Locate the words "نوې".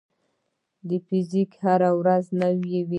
2.41-2.79